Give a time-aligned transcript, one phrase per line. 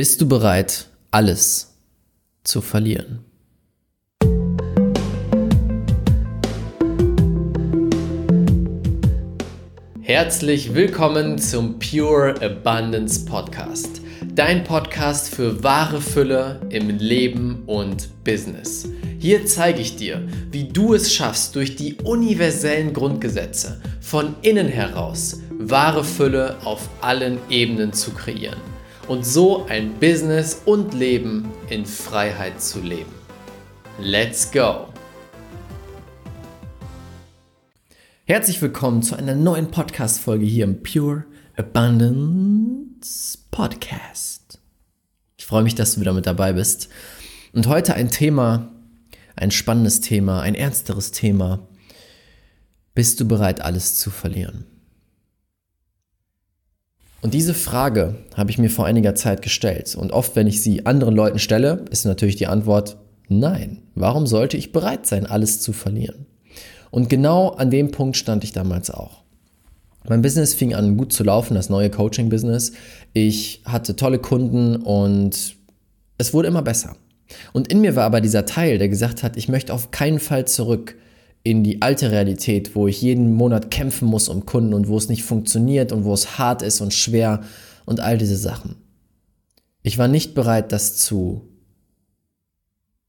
[0.00, 1.74] Bist du bereit, alles
[2.42, 3.22] zu verlieren?
[10.00, 14.00] Herzlich willkommen zum Pure Abundance Podcast.
[14.34, 18.88] Dein Podcast für wahre Fülle im Leben und Business.
[19.18, 25.42] Hier zeige ich dir, wie du es schaffst, durch die universellen Grundgesetze von innen heraus
[25.58, 28.69] wahre Fülle auf allen Ebenen zu kreieren
[29.10, 33.12] und so ein Business und Leben in Freiheit zu leben.
[33.98, 34.86] Let's go!
[38.24, 41.24] Herzlich willkommen zu einer neuen Podcast-Folge hier im Pure
[41.56, 44.60] Abundance Podcast.
[45.36, 46.88] Ich freue mich, dass du wieder mit dabei bist.
[47.52, 48.70] Und heute ein Thema,
[49.34, 51.66] ein spannendes Thema, ein ernsteres Thema.
[52.94, 54.69] Bist du bereit, alles zu verlieren?
[57.22, 59.94] Und diese Frage habe ich mir vor einiger Zeit gestellt.
[59.94, 62.96] Und oft, wenn ich sie anderen Leuten stelle, ist natürlich die Antwort
[63.28, 63.82] nein.
[63.94, 66.26] Warum sollte ich bereit sein, alles zu verlieren?
[66.90, 69.22] Und genau an dem Punkt stand ich damals auch.
[70.08, 72.72] Mein Business fing an gut zu laufen, das neue Coaching-Business.
[73.12, 75.56] Ich hatte tolle Kunden und
[76.16, 76.96] es wurde immer besser.
[77.52, 80.46] Und in mir war aber dieser Teil, der gesagt hat, ich möchte auf keinen Fall
[80.46, 80.96] zurück
[81.42, 85.08] in die alte Realität, wo ich jeden Monat kämpfen muss um Kunden und wo es
[85.08, 87.40] nicht funktioniert und wo es hart ist und schwer
[87.86, 88.76] und all diese Sachen.
[89.82, 91.48] Ich war nicht bereit, das zu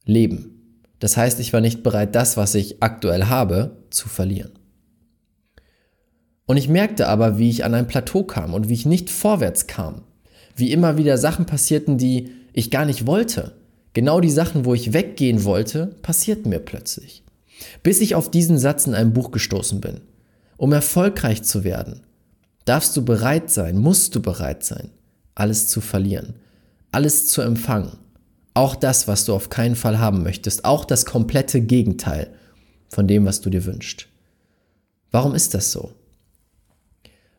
[0.05, 0.77] leben.
[0.99, 4.51] Das heißt, ich war nicht bereit, das, was ich aktuell habe, zu verlieren.
[6.45, 9.67] Und ich merkte aber, wie ich an ein Plateau kam und wie ich nicht vorwärts
[9.67, 10.03] kam.
[10.55, 13.53] Wie immer wieder Sachen passierten, die ich gar nicht wollte.
[13.93, 17.23] Genau die Sachen, wo ich weggehen wollte, passierten mir plötzlich.
[17.83, 20.01] Bis ich auf diesen Satz in einem Buch gestoßen bin.
[20.57, 22.01] Um erfolgreich zu werden,
[22.65, 24.89] darfst du bereit sein, musst du bereit sein,
[25.35, 26.35] alles zu verlieren,
[26.91, 27.97] alles zu empfangen.
[28.53, 32.27] Auch das, was du auf keinen Fall haben möchtest, auch das komplette Gegenteil
[32.89, 34.07] von dem, was du dir wünschst.
[35.09, 35.93] Warum ist das so?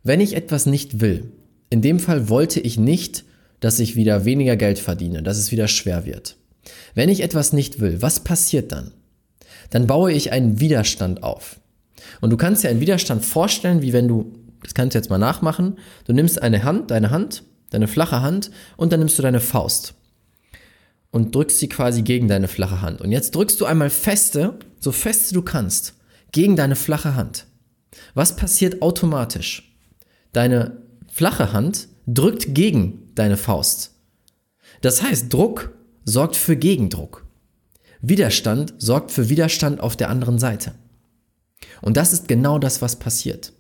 [0.03, 1.31] Wenn ich etwas nicht will,
[1.71, 3.25] in dem Fall wollte ich nicht,
[3.61, 6.37] dass ich wieder weniger Geld verdiene, dass es wieder schwer wird.
[6.95, 8.93] Wenn ich etwas nicht will, was passiert dann?
[9.73, 11.59] Dann baue ich einen Widerstand auf.
[12.21, 15.19] Und du kannst dir einen Widerstand vorstellen, wie wenn du, das kannst du jetzt mal
[15.19, 19.41] nachmachen, du nimmst eine Hand, deine Hand, deine flache Hand und dann nimmst du deine
[19.41, 19.95] Faust
[21.11, 23.01] und drückst sie quasi gegen deine flache Hand.
[23.01, 25.95] Und jetzt drückst du einmal feste, so feste du kannst,
[26.33, 27.47] gegen deine flache Hand.
[28.15, 29.75] Was passiert automatisch?
[30.33, 33.93] Deine flache Hand drückt gegen deine Faust.
[34.83, 35.73] Das heißt, Druck
[36.05, 37.25] sorgt für Gegendruck.
[38.03, 40.73] Widerstand sorgt für Widerstand auf der anderen Seite.
[41.81, 43.53] Und das ist genau das, was passiert.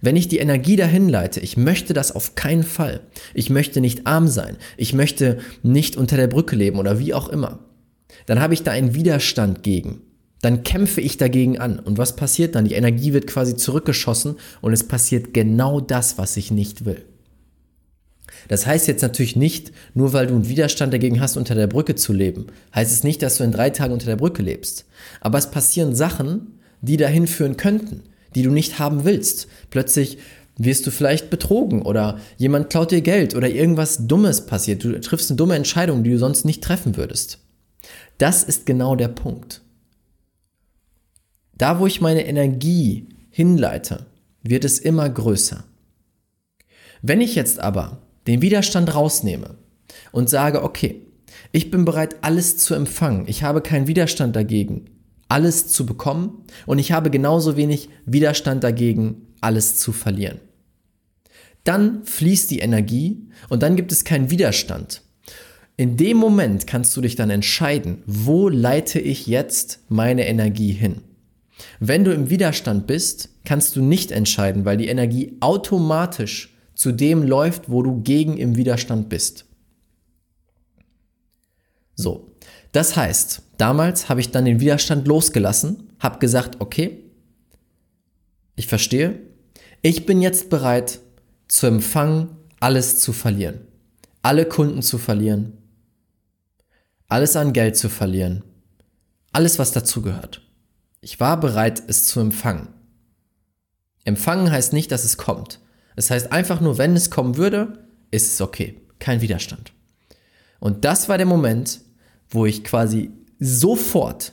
[0.00, 3.00] Wenn ich die Energie dahin leite, ich möchte das auf keinen Fall.
[3.34, 4.56] Ich möchte nicht arm sein.
[4.76, 7.58] Ich möchte nicht unter der Brücke leben oder wie auch immer.
[8.26, 10.02] Dann habe ich da einen Widerstand gegen.
[10.40, 11.80] Dann kämpfe ich dagegen an.
[11.80, 12.66] Und was passiert dann?
[12.66, 17.04] Die Energie wird quasi zurückgeschossen und es passiert genau das, was ich nicht will.
[18.48, 21.94] Das heißt jetzt natürlich nicht, nur weil du einen Widerstand dagegen hast, unter der Brücke
[21.94, 24.86] zu leben, heißt es nicht, dass du in drei Tagen unter der Brücke lebst.
[25.20, 28.02] Aber es passieren Sachen, die dahin führen könnten,
[28.34, 29.48] die du nicht haben willst.
[29.70, 30.18] Plötzlich
[30.56, 34.84] wirst du vielleicht betrogen oder jemand klaut dir Geld oder irgendwas Dummes passiert.
[34.84, 37.38] Du triffst eine dumme Entscheidung, die du sonst nicht treffen würdest.
[38.18, 39.62] Das ist genau der Punkt.
[41.56, 44.06] Da, wo ich meine Energie hinleite,
[44.42, 45.64] wird es immer größer.
[47.02, 47.98] Wenn ich jetzt aber
[48.30, 49.56] den Widerstand rausnehme
[50.12, 51.02] und sage, okay,
[51.50, 53.24] ich bin bereit, alles zu empfangen.
[53.26, 54.86] Ich habe keinen Widerstand dagegen,
[55.28, 60.38] alles zu bekommen und ich habe genauso wenig Widerstand dagegen, alles zu verlieren.
[61.64, 65.02] Dann fließt die Energie und dann gibt es keinen Widerstand.
[65.76, 71.02] In dem Moment kannst du dich dann entscheiden, wo leite ich jetzt meine Energie hin.
[71.80, 76.49] Wenn du im Widerstand bist, kannst du nicht entscheiden, weil die Energie automatisch
[76.80, 79.44] zu dem läuft, wo du gegen im Widerstand bist.
[81.94, 82.32] So,
[82.72, 87.04] das heißt, damals habe ich dann den Widerstand losgelassen, habe gesagt, okay,
[88.56, 89.20] ich verstehe,
[89.82, 91.00] ich bin jetzt bereit
[91.48, 93.60] zu empfangen, alles zu verlieren,
[94.22, 95.58] alle Kunden zu verlieren,
[97.08, 98.42] alles an Geld zu verlieren,
[99.32, 100.40] alles, was dazugehört.
[101.02, 102.68] Ich war bereit, es zu empfangen.
[104.04, 105.60] Empfangen heißt nicht, dass es kommt.
[106.00, 108.80] Das heißt einfach nur, wenn es kommen würde, ist es okay.
[109.00, 109.74] Kein Widerstand.
[110.58, 111.82] Und das war der Moment,
[112.30, 114.32] wo ich quasi sofort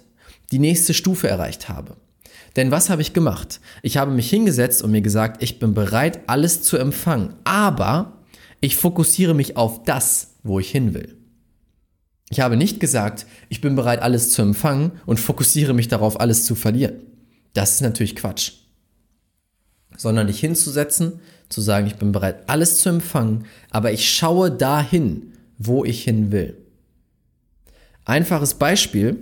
[0.54, 1.98] die nächste Stufe erreicht habe.
[2.56, 3.60] Denn was habe ich gemacht?
[3.82, 7.34] Ich habe mich hingesetzt und mir gesagt, ich bin bereit, alles zu empfangen.
[7.44, 8.24] Aber
[8.62, 11.18] ich fokussiere mich auf das, wo ich hin will.
[12.30, 16.46] Ich habe nicht gesagt, ich bin bereit, alles zu empfangen und fokussiere mich darauf, alles
[16.46, 17.02] zu verlieren.
[17.54, 18.54] Das ist natürlich Quatsch.
[19.98, 25.34] Sondern dich hinzusetzen, zu sagen, ich bin bereit, alles zu empfangen, aber ich schaue dahin,
[25.58, 26.58] wo ich hin will.
[28.06, 29.20] Einfaches Beispiel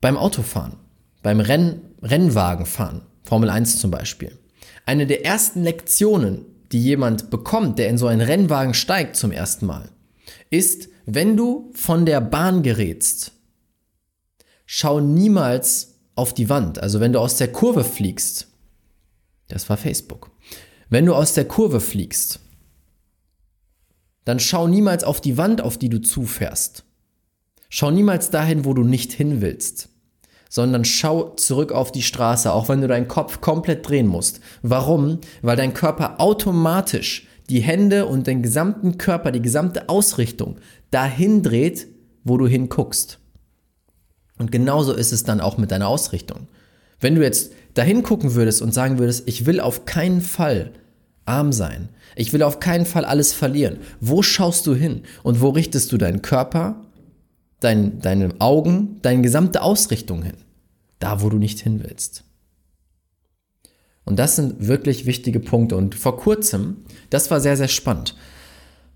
[0.00, 0.76] beim Autofahren,
[1.22, 4.38] beim Renn Rennwagenfahren, Formel 1 zum Beispiel.
[4.86, 9.66] Eine der ersten Lektionen, die jemand bekommt, der in so einen Rennwagen steigt zum ersten
[9.66, 9.90] Mal,
[10.48, 13.32] ist, wenn du von der Bahn gerätst,
[14.64, 16.78] schau niemals auf die Wand.
[16.78, 18.49] Also wenn du aus der Kurve fliegst,
[19.52, 20.30] das war Facebook.
[20.88, 22.40] Wenn du aus der Kurve fliegst,
[24.24, 26.84] dann schau niemals auf die Wand, auf die du zufährst.
[27.68, 29.88] Schau niemals dahin, wo du nicht hin willst,
[30.48, 34.40] sondern schau zurück auf die Straße, auch wenn du deinen Kopf komplett drehen musst.
[34.62, 35.20] Warum?
[35.42, 40.56] Weil dein Körper automatisch die Hände und den gesamten Körper, die gesamte Ausrichtung
[40.90, 41.86] dahin dreht,
[42.24, 43.18] wo du hinguckst.
[44.38, 46.48] Und genauso ist es dann auch mit deiner Ausrichtung.
[46.98, 50.72] Wenn du jetzt dahin gucken würdest und sagen würdest, ich will auf keinen Fall
[51.24, 55.48] arm sein, ich will auf keinen Fall alles verlieren, wo schaust du hin und wo
[55.48, 56.84] richtest du deinen Körper,
[57.60, 60.34] dein, deine Augen, deine gesamte Ausrichtung hin?
[60.98, 62.24] Da, wo du nicht hin willst.
[64.04, 65.76] Und das sind wirklich wichtige Punkte.
[65.76, 68.14] Und vor kurzem, das war sehr, sehr spannend.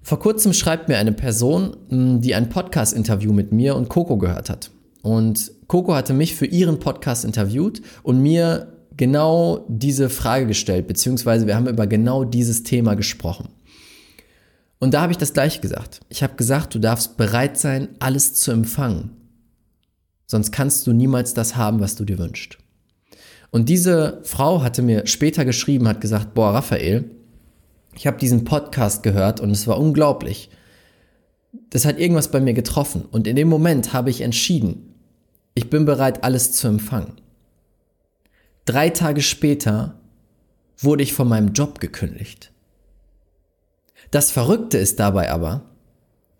[0.02, 4.50] Vor kurzem schreibt mir eine Person, hm, die ein Podcast-Interview mit mir und Coco gehört
[4.50, 4.70] hat.
[5.00, 11.46] Und Coco hatte mich für ihren Podcast interviewt und mir genau diese Frage gestellt, beziehungsweise
[11.46, 13.48] wir haben über genau dieses Thema gesprochen.
[14.78, 16.00] Und da habe ich das gleiche gesagt.
[16.08, 19.10] Ich habe gesagt, du darfst bereit sein, alles zu empfangen.
[20.26, 22.58] Sonst kannst du niemals das haben, was du dir wünschst.
[23.50, 27.10] Und diese Frau hatte mir später geschrieben, hat gesagt, boah, Raphael,
[27.94, 30.50] ich habe diesen Podcast gehört und es war unglaublich.
[31.70, 33.04] Das hat irgendwas bei mir getroffen.
[33.10, 34.94] Und in dem Moment habe ich entschieden,
[35.54, 37.12] ich bin bereit, alles zu empfangen.
[38.64, 40.00] Drei Tage später
[40.78, 42.50] wurde ich von meinem Job gekündigt.
[44.10, 45.70] Das Verrückte ist dabei aber,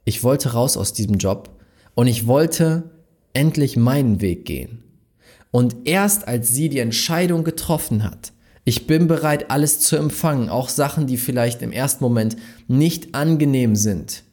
[0.05, 1.51] ich wollte raus aus diesem Job
[1.95, 2.91] und ich wollte
[3.35, 4.83] endlich meinen Weg gehen.
[5.51, 8.33] Und erst als sie die Entscheidung getroffen hat,
[8.65, 12.37] ich bin bereit, alles zu empfangen, auch Sachen, die vielleicht im ersten Moment
[12.67, 14.25] nicht angenehm sind,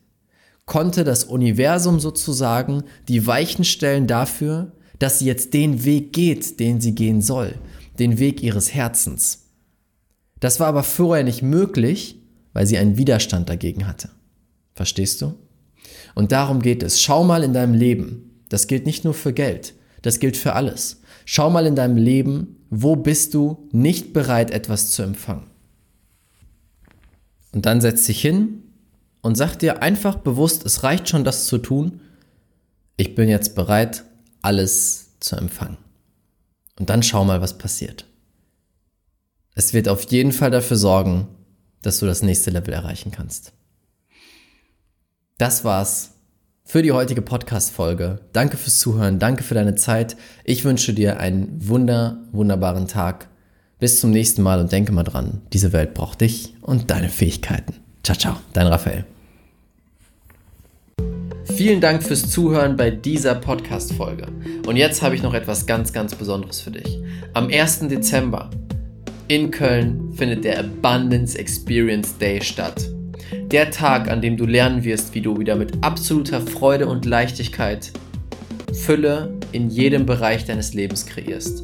[0.66, 6.80] konnte das Universum sozusagen die Weichen stellen dafür, dass sie jetzt den Weg geht, den
[6.80, 7.56] sie gehen soll,
[8.00, 9.50] den Weg ihres Herzens.
[10.40, 12.20] Das war aber vorher nicht möglich,
[12.54, 14.10] weil sie einen Widerstand dagegen hatte.
[14.74, 15.36] Verstehst du?
[16.16, 17.02] Und darum geht es.
[17.02, 18.44] Schau mal in deinem Leben.
[18.50, 21.02] Das gilt nicht nur für Geld, das gilt für alles.
[21.24, 25.48] Schau mal in deinem Leben, wo bist du nicht bereit, etwas zu empfangen.
[27.54, 28.64] Und dann setz dich hin
[29.22, 32.02] und sag dir einfach bewusst, es reicht schon, das zu tun.
[32.98, 34.04] Ich bin jetzt bereit,
[34.42, 35.78] alles zu empfangen.
[36.80, 38.06] Und dann schau mal, was passiert.
[39.56, 41.28] Es wird auf jeden Fall dafür sorgen,
[41.82, 43.54] dass du das nächste Level erreichen kannst.
[45.38, 46.12] Das war's
[46.64, 48.22] für die heutige Podcast-Folge.
[48.32, 50.16] Danke fürs Zuhören, danke für deine Zeit.
[50.46, 53.28] Ich wünsche dir einen wunder, wunderbaren Tag.
[53.80, 57.74] Bis zum nächsten Mal und denke mal dran, diese Welt braucht dich und deine Fähigkeiten.
[58.04, 59.06] Ciao, ciao, dein Raphael.
[61.46, 64.28] Vielen Dank fürs Zuhören bei dieser Podcast-Folge.
[64.68, 67.00] Und jetzt habe ich noch etwas ganz, ganz Besonderes für dich.
[67.34, 67.88] Am 1.
[67.88, 68.50] Dezember
[69.28, 72.88] in Köln findet der Abundance Experience Day statt.
[73.52, 77.92] Der Tag, an dem du lernen wirst, wie du wieder mit absoluter Freude und Leichtigkeit
[78.74, 81.64] Fülle in jedem Bereich deines Lebens kreierst.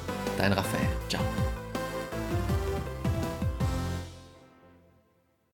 [0.41, 0.90] Dein Raphael.